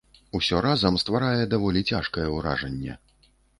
Усё 0.37 0.61
разам 0.65 0.97
стварае 1.03 1.45
даволі 1.53 1.85
цяжкае 1.93 2.27
ўражанне. 2.39 2.99